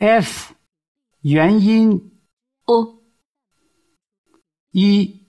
[0.00, 0.54] F
[1.20, 2.10] 元音
[2.64, 3.02] o
[4.70, 5.26] 一，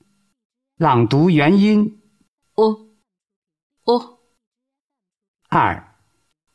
[0.78, 2.02] 朗读元音
[2.54, 2.88] o
[3.84, 4.20] o
[5.50, 5.98] 二，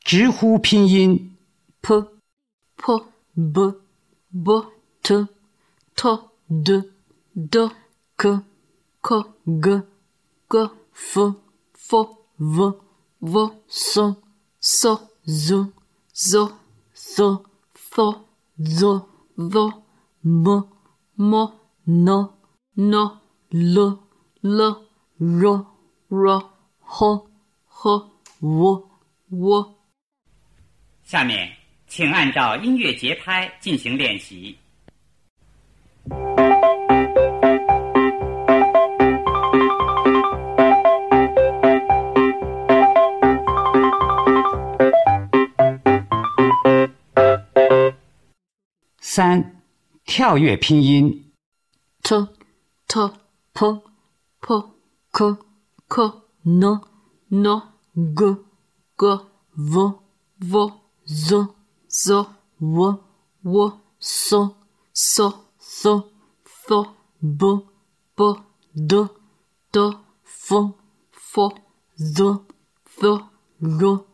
[0.01, 1.37] 直呼拼音
[1.83, 2.01] p
[2.77, 3.83] p b
[4.31, 4.73] b
[5.03, 5.29] t
[5.95, 6.31] t
[6.65, 6.91] d
[7.35, 7.71] d
[8.17, 8.41] k
[9.03, 9.83] k g
[10.49, 11.35] g f
[11.75, 12.81] f v
[13.19, 14.01] v s
[14.63, 14.89] s
[15.27, 15.71] z
[16.15, 16.49] z
[16.95, 17.56] th
[17.97, 17.99] th
[18.59, 18.85] z
[19.37, 19.73] v
[20.23, 20.69] m
[21.17, 21.33] m
[21.87, 22.09] n
[22.75, 22.95] n
[23.51, 23.99] l
[24.43, 24.61] l
[25.19, 25.45] r
[26.11, 26.41] r
[26.81, 27.29] h
[27.69, 29.75] h w。
[31.05, 31.57] 下面，
[31.87, 34.59] 请按照音乐节拍进行练习。
[49.17, 49.63] 三，
[50.05, 51.33] 跳跃拼音
[52.03, 52.15] t
[52.87, 53.11] t
[53.55, 53.83] p
[54.43, 54.69] p
[55.11, 55.39] k
[55.89, 56.83] k n
[57.31, 57.63] n
[58.15, 58.37] g
[58.95, 59.21] g
[59.55, 59.95] v
[60.37, 60.71] v
[61.07, 61.49] z
[61.89, 62.27] z
[62.61, 62.99] w
[63.43, 64.35] w s
[64.93, 65.23] s
[65.63, 66.05] th
[66.69, 66.89] th
[67.23, 67.65] b
[68.15, 68.37] b
[68.75, 69.09] d
[69.73, 70.75] d f
[71.11, 71.39] f
[71.97, 72.21] z
[72.85, 73.01] z
[73.63, 74.05] r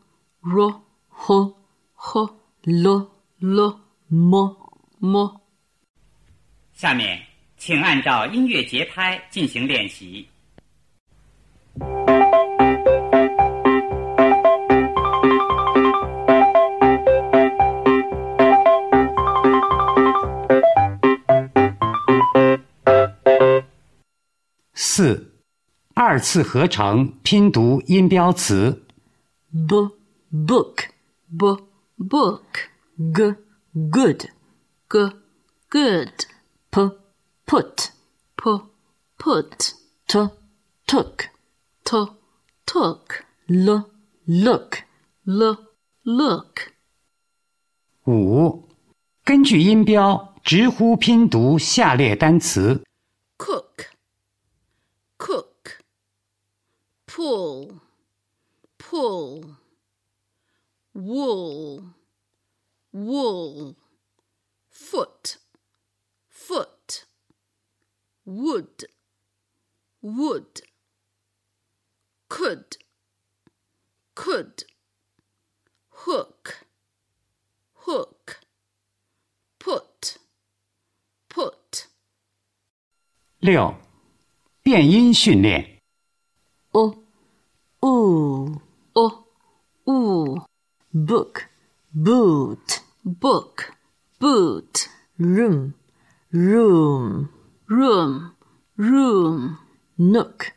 [0.44, 0.75] r
[1.11, 1.55] h
[1.97, 3.09] h l
[3.41, 3.78] l
[4.09, 4.62] m
[5.05, 5.42] m
[6.72, 7.20] 下面，
[7.56, 10.28] 请按照音乐节拍进行练习。
[24.72, 25.34] 四，
[25.94, 28.84] 二次合成拼读音标词。
[29.50, 29.75] B
[30.31, 30.84] book
[31.37, 31.61] b
[31.98, 32.44] book
[33.12, 33.34] g
[33.91, 34.27] good
[34.93, 34.98] g
[35.71, 36.27] good
[36.71, 36.81] p
[37.47, 37.93] put
[38.37, 38.61] p
[39.17, 39.73] put
[40.07, 40.19] t
[40.87, 41.31] took
[41.83, 41.97] t
[42.66, 43.91] took l
[44.27, 44.77] look
[45.25, 45.56] l
[46.05, 46.72] look
[48.05, 48.69] 五，
[49.25, 52.84] 根据音标直呼拼读下列单词
[53.39, 53.87] cook
[55.16, 55.81] cook
[57.06, 57.78] pull
[58.77, 59.55] pull
[60.93, 61.83] wool
[62.93, 63.75] wool
[64.91, 65.38] foot
[66.30, 67.06] foot
[68.25, 68.85] wood
[70.02, 70.62] wood
[72.30, 72.78] could
[74.16, 74.63] could
[75.90, 76.66] hook
[77.85, 78.40] hook
[79.59, 80.18] put
[81.30, 81.88] put
[83.40, 83.75] 六，
[84.63, 85.81] 变音训练
[86.72, 87.03] o
[87.81, 88.62] oo
[88.94, 89.25] o
[89.85, 90.47] oo
[90.91, 91.44] book
[91.94, 93.72] boot book
[94.22, 94.88] boot
[95.18, 95.74] room
[96.31, 97.30] room
[97.68, 98.31] room
[98.78, 99.58] room
[99.97, 100.53] nook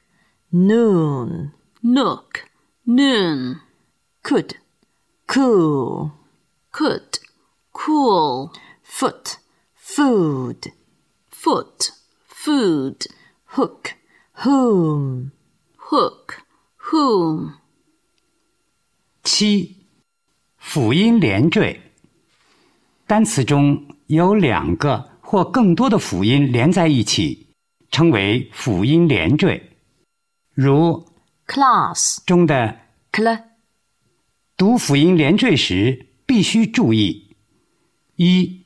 [0.53, 1.53] noon
[1.83, 2.45] nook
[2.87, 3.61] noon
[4.23, 4.57] could
[5.27, 6.13] cool
[6.73, 7.19] could
[7.73, 8.53] cool
[8.83, 9.39] foot
[9.75, 10.73] food
[11.31, 11.91] foot
[12.27, 13.07] food
[13.57, 13.95] hook
[14.45, 15.33] whom
[15.91, 16.43] hook
[16.91, 17.55] whom
[19.23, 19.77] 七，
[20.57, 21.81] 辅音连缀。
[23.08, 27.48] 单词中有两个或更多的辅音连在一起，
[27.92, 29.62] 称为辅音连缀。
[30.54, 31.06] 如
[31.46, 32.80] class 中的
[33.12, 33.44] cl
[34.58, 37.36] 读辅音连缀时必须注意：
[38.16, 38.66] 一，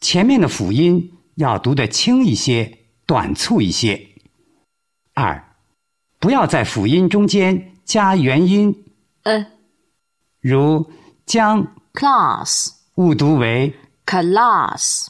[0.00, 4.08] 前面的辅音要读得轻一些、短促一些；
[5.14, 5.56] 二，
[6.18, 8.84] 不要在辅音中间加元音
[9.22, 9.46] ，a
[10.40, 10.90] 如
[11.26, 13.72] 将 class 误读为
[14.04, 15.06] class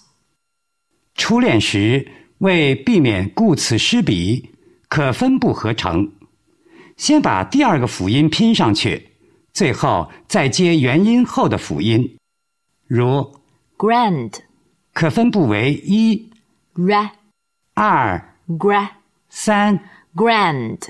[1.14, 2.06] 初练时，
[2.36, 4.50] 为避免顾此失彼，
[4.90, 6.12] 可分部合成，
[6.98, 9.12] 先把第二个辅音拼上去，
[9.54, 12.18] 最后再接元音后的辅音。
[12.86, 13.34] 如
[13.78, 14.34] grand
[14.92, 16.30] 可分部为一、
[16.74, 17.10] ra
[17.72, 18.86] 二、gra
[19.30, 19.80] 三。
[20.14, 20.80] grand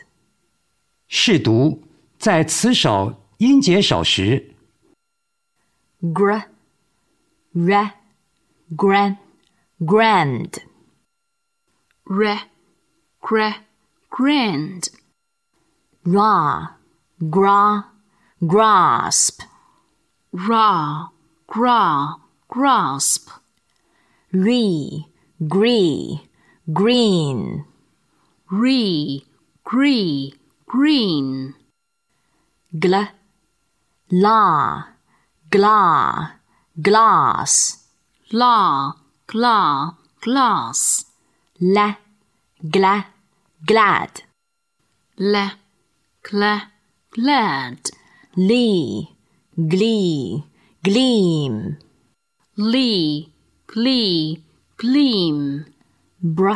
[1.07, 1.83] 试读
[2.19, 4.55] 在词首音节首时
[6.01, 6.43] ，gra
[7.67, 7.93] ra
[8.69, 9.19] gran.
[9.81, 10.59] Grand.
[12.07, 12.41] Re,
[13.21, 13.55] gra
[14.11, 14.89] grand.
[16.05, 16.77] Ra.
[17.19, 17.85] Gra.
[18.41, 19.43] Grasp.
[20.33, 21.11] Ra.
[21.47, 22.17] Gra.
[22.49, 23.31] Grasp.
[24.33, 25.07] Re.
[25.41, 26.29] Gree.
[26.67, 27.65] Green.
[28.51, 29.23] Re.
[29.65, 30.35] Gree.
[30.67, 31.55] Green.
[32.71, 33.09] Gla
[34.11, 34.85] la.
[35.51, 36.38] Gla
[36.81, 37.89] glass.
[38.31, 38.93] La,
[39.27, 41.07] gla, glass,
[41.61, 41.97] la,
[42.63, 43.07] gla,
[43.65, 44.23] glad,
[45.17, 45.53] le,
[46.23, 46.61] gle,
[47.11, 47.91] glad,
[48.37, 49.09] lee,
[49.57, 50.45] glee,
[50.83, 51.79] gleam,
[52.57, 53.33] lee,
[53.67, 54.45] glee,
[54.77, 55.65] gleam,
[56.23, 56.51] br,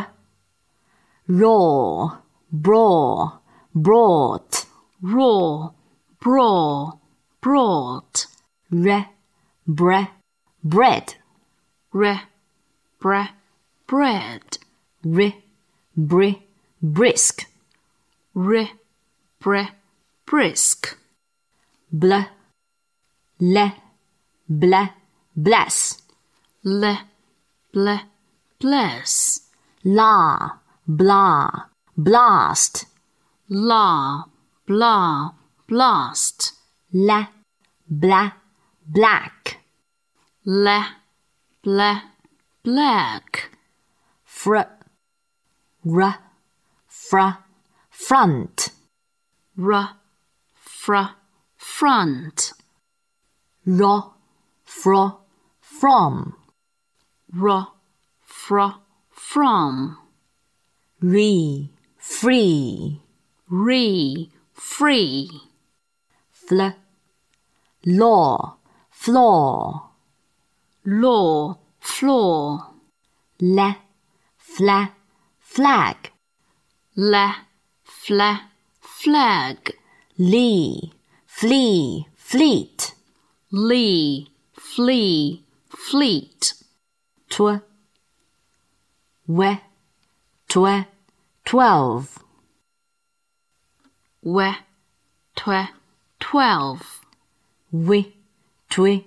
[1.27, 2.19] raw,
[2.51, 3.39] braw,
[3.73, 4.65] brought,
[5.01, 5.71] raw,
[6.21, 6.91] braw,
[7.41, 8.27] brought,
[8.69, 9.12] re,
[9.67, 10.07] bre,
[10.63, 11.15] bread,
[11.93, 12.21] re,
[12.99, 13.29] bre,
[13.87, 14.57] bread,
[15.03, 15.43] ri,
[15.95, 16.47] bri,
[16.81, 17.45] brisk,
[18.33, 18.71] re,
[19.39, 19.67] bre,
[20.25, 20.97] brisk,
[21.91, 22.13] bl,
[23.39, 23.71] le,
[24.47, 24.89] ble,
[25.35, 26.01] bless,
[26.63, 26.97] le,
[27.73, 27.99] ble,
[28.59, 29.41] bless,
[29.83, 30.49] la,
[30.87, 31.49] blah,
[31.97, 32.85] blast,
[33.49, 34.23] la,
[34.65, 35.31] blah,
[35.67, 36.53] blast,
[36.91, 37.27] la,
[37.89, 38.31] blah,
[38.85, 39.42] black,
[40.45, 40.83] le,
[41.63, 42.01] ble,
[42.63, 43.49] black,
[44.25, 44.57] fr,
[45.85, 46.15] r,
[46.87, 47.37] fra,
[47.89, 48.69] front,
[49.57, 49.89] r,
[50.53, 51.15] fra,
[51.55, 52.53] front,
[53.65, 54.13] ro,
[54.65, 55.19] fro,
[55.61, 56.35] from,
[57.33, 57.67] r,
[58.21, 59.97] fra, from,
[60.99, 63.01] re, free,
[63.49, 65.29] re, free,
[66.31, 66.61] fl,
[67.85, 68.57] law,
[68.91, 69.92] floor,
[70.85, 72.73] law, floor,
[73.39, 73.75] le,
[74.37, 74.89] fla,
[75.39, 76.11] flag,
[76.95, 77.31] le,
[77.83, 78.41] fla,
[78.81, 79.71] flag,
[80.17, 80.91] lee,
[81.25, 82.93] flee, fleet,
[83.51, 86.53] lee, flee, fleet,
[87.29, 87.61] tw,
[89.27, 89.59] we,
[90.49, 90.85] twe,
[91.45, 92.19] twelve,
[94.21, 94.53] we,
[95.35, 95.69] twe,
[96.19, 97.01] twelve,
[97.71, 98.13] wi,
[98.69, 99.05] twi,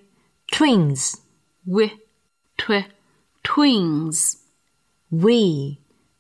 [0.51, 1.26] twins,
[1.67, 1.91] wi,
[2.57, 2.87] twe,
[3.43, 4.37] twins,
[5.11, 5.79] we,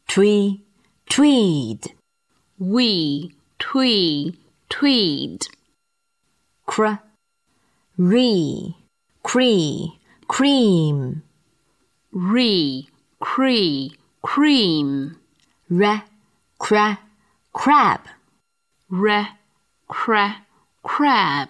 [0.08, 0.64] twee,
[1.08, 1.92] tweed,
[2.58, 4.34] we, twee,
[4.68, 5.46] tweed,
[6.66, 6.94] cr,
[7.96, 8.76] re,
[9.22, 11.22] cree, cream,
[12.12, 12.88] re,
[13.20, 15.16] cree, cream,
[15.68, 16.02] re,
[16.58, 16.98] cra,
[17.52, 18.00] crab,
[18.90, 19.28] re,
[19.88, 20.44] cra,
[20.82, 21.48] crab,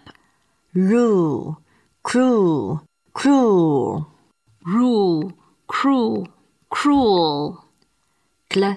[0.75, 1.57] rue,
[2.03, 2.86] crew,
[3.17, 4.07] cruel,
[4.67, 5.33] rule,
[5.67, 6.29] cruel,
[6.69, 7.57] cruel,
[8.51, 8.77] cl,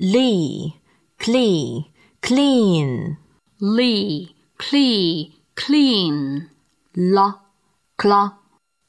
[0.00, 0.80] lee,
[1.18, 1.92] clee,
[2.22, 3.18] clean,
[3.60, 6.48] lee, clee, clean,
[6.96, 7.34] la,
[7.98, 8.38] cla,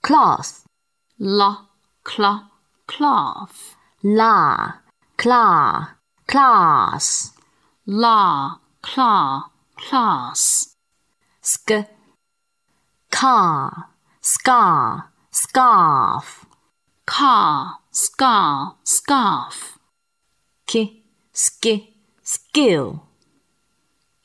[0.02, 0.64] cloth,
[1.18, 1.68] la,
[2.04, 2.50] cla,
[2.88, 4.80] cloth, la,
[5.18, 7.34] cla, class,
[7.86, 10.76] la, cla, class,
[11.42, 11.90] sk,
[13.12, 13.90] car,
[14.34, 16.46] scar, scarf,
[17.06, 19.80] car, scar, scarf,
[20.68, 21.04] ki,
[21.34, 21.74] ski,
[22.24, 23.04] skill,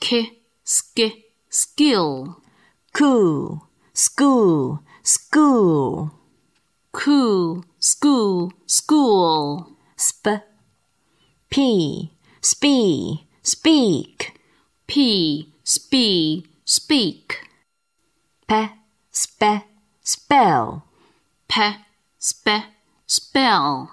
[0.00, 0.20] ki,
[0.64, 1.08] ski,
[1.48, 2.36] skill,
[2.92, 3.62] coo,
[3.94, 6.10] school, school,
[6.94, 9.66] Cool, school, school,
[9.98, 10.46] sp,
[11.50, 14.38] p, spee, speak,
[14.86, 17.48] p, spee, speak,
[18.46, 18.68] pe,
[19.10, 19.73] spe,
[20.04, 20.84] spell,
[21.48, 21.76] pe,
[22.18, 22.62] spe,
[23.06, 23.90] spell,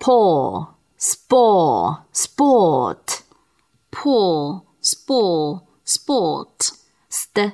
[0.00, 3.22] paw, spore, sport,
[3.90, 6.72] paw, spore, sport,
[7.10, 7.52] st,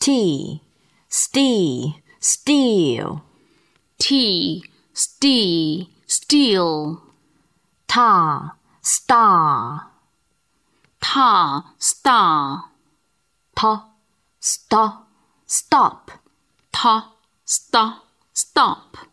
[0.00, 0.60] t,
[1.08, 3.22] stee, steel,
[3.98, 7.00] tea, stee, steel,
[7.86, 9.92] ta, star,
[11.00, 12.64] ta, star,
[13.54, 13.90] ta,
[14.40, 15.07] sta,
[15.48, 16.10] stop,
[16.70, 17.12] ta,
[17.42, 18.02] sta,
[18.32, 19.07] stop,